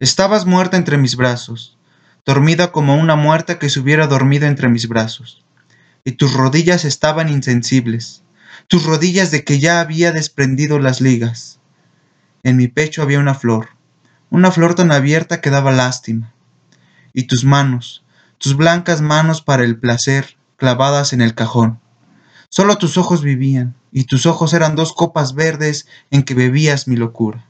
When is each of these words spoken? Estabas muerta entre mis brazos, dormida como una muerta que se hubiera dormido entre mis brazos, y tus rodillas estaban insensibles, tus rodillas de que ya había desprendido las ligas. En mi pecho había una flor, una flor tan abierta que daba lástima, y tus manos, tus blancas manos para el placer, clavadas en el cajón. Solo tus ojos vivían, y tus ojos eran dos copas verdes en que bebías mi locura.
Estabas 0.00 0.46
muerta 0.46 0.78
entre 0.78 0.96
mis 0.96 1.14
brazos, 1.14 1.76
dormida 2.24 2.72
como 2.72 2.94
una 2.94 3.16
muerta 3.16 3.58
que 3.58 3.68
se 3.68 3.80
hubiera 3.80 4.06
dormido 4.06 4.46
entre 4.46 4.70
mis 4.70 4.88
brazos, 4.88 5.44
y 6.04 6.12
tus 6.12 6.32
rodillas 6.32 6.86
estaban 6.86 7.28
insensibles, 7.28 8.22
tus 8.66 8.84
rodillas 8.84 9.30
de 9.30 9.44
que 9.44 9.58
ya 9.58 9.78
había 9.78 10.10
desprendido 10.10 10.78
las 10.78 11.02
ligas. 11.02 11.60
En 12.42 12.56
mi 12.56 12.66
pecho 12.66 13.02
había 13.02 13.18
una 13.18 13.34
flor, 13.34 13.76
una 14.30 14.50
flor 14.50 14.74
tan 14.74 14.90
abierta 14.90 15.42
que 15.42 15.50
daba 15.50 15.70
lástima, 15.70 16.32
y 17.12 17.24
tus 17.24 17.44
manos, 17.44 18.02
tus 18.38 18.56
blancas 18.56 19.02
manos 19.02 19.42
para 19.42 19.64
el 19.64 19.78
placer, 19.78 20.38
clavadas 20.56 21.12
en 21.12 21.20
el 21.20 21.34
cajón. 21.34 21.78
Solo 22.48 22.78
tus 22.78 22.96
ojos 22.96 23.20
vivían, 23.20 23.74
y 23.92 24.04
tus 24.04 24.24
ojos 24.24 24.54
eran 24.54 24.76
dos 24.76 24.94
copas 24.94 25.34
verdes 25.34 25.86
en 26.10 26.22
que 26.22 26.32
bebías 26.32 26.88
mi 26.88 26.96
locura. 26.96 27.49